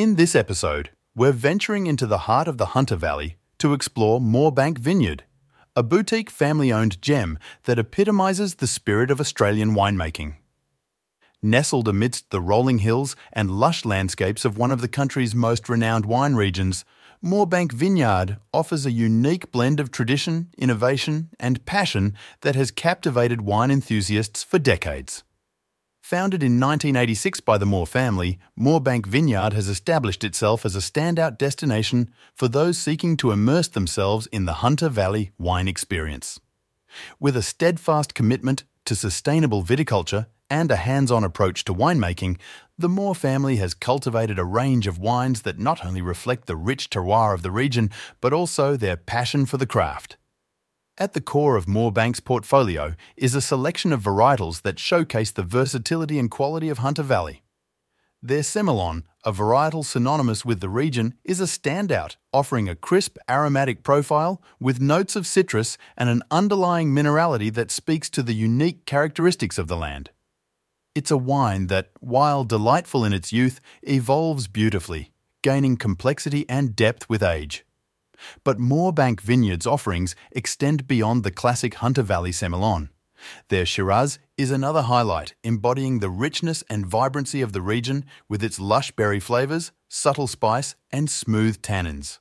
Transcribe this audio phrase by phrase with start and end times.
[0.00, 4.78] In this episode, we're venturing into the heart of the Hunter Valley to explore Moorebank
[4.78, 5.24] Vineyard,
[5.76, 10.36] a boutique family owned gem that epitomises the spirit of Australian winemaking.
[11.42, 16.06] Nestled amidst the rolling hills and lush landscapes of one of the country's most renowned
[16.06, 16.86] wine regions,
[17.22, 23.70] Moorebank Vineyard offers a unique blend of tradition, innovation, and passion that has captivated wine
[23.70, 25.24] enthusiasts for decades.
[26.00, 31.38] Founded in 1986 by the Moore family, Moorebank Vineyard has established itself as a standout
[31.38, 36.40] destination for those seeking to immerse themselves in the Hunter Valley wine experience.
[37.20, 42.38] With a steadfast commitment to sustainable viticulture and a hands on approach to winemaking,
[42.76, 46.90] the Moore family has cultivated a range of wines that not only reflect the rich
[46.90, 50.16] terroir of the region, but also their passion for the craft.
[51.00, 56.18] At the core of Moorebank's portfolio is a selection of varietals that showcase the versatility
[56.18, 57.42] and quality of Hunter Valley.
[58.22, 63.82] Their Semillon, a varietal synonymous with the region, is a standout, offering a crisp aromatic
[63.82, 69.56] profile with notes of citrus and an underlying minerality that speaks to the unique characteristics
[69.56, 70.10] of the land.
[70.94, 77.08] It's a wine that, while delightful in its youth, evolves beautifully, gaining complexity and depth
[77.08, 77.64] with age.
[78.44, 82.90] But Moorebank Vineyard's offerings extend beyond the classic Hunter Valley Semillon.
[83.48, 88.58] Their Shiraz is another highlight, embodying the richness and vibrancy of the region with its
[88.58, 92.18] lush berry flavours, subtle spice, and smooth tannins.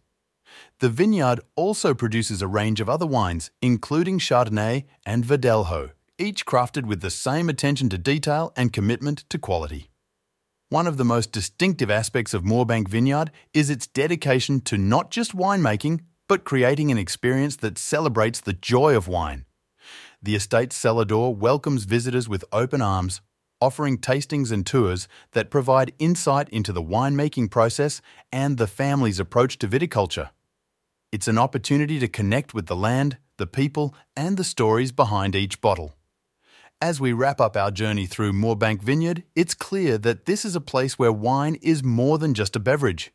[0.79, 6.85] The vineyard also produces a range of other wines, including Chardonnay and Verdelho, each crafted
[6.85, 9.88] with the same attention to detail and commitment to quality.
[10.71, 15.35] One of the most distinctive aspects of Moorebank Vineyard is its dedication to not just
[15.35, 19.45] winemaking, but creating an experience that celebrates the joy of wine.
[20.21, 23.21] The estate's cellar door welcomes visitors with open arms,
[23.59, 27.99] offering tastings and tours that provide insight into the winemaking process
[28.31, 30.29] and the family's approach to viticulture.
[31.11, 35.61] It's an opportunity to connect with the land, the people, and the stories behind each
[35.61, 35.95] bottle.
[36.81, 40.61] As we wrap up our journey through Moorebank Vineyard, it's clear that this is a
[40.61, 43.11] place where wine is more than just a beverage.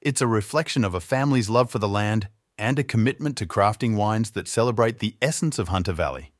[0.00, 3.96] It's a reflection of a family's love for the land and a commitment to crafting
[3.96, 6.30] wines that celebrate the essence of Hunter Valley.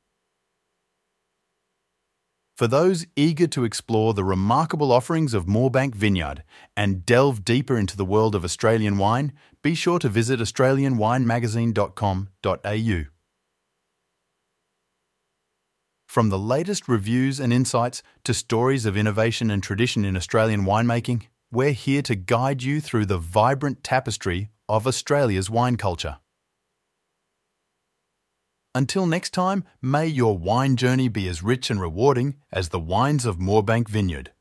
[2.56, 6.44] For those eager to explore the remarkable offerings of Moorebank Vineyard
[6.76, 13.19] and delve deeper into the world of Australian wine, be sure to visit australianwinemagazine.com.au.
[16.10, 21.28] From the latest reviews and insights to stories of innovation and tradition in Australian winemaking,
[21.52, 26.18] we're here to guide you through the vibrant tapestry of Australia's wine culture.
[28.74, 33.24] Until next time, may your wine journey be as rich and rewarding as the wines
[33.24, 34.32] of Moorebank Vineyard.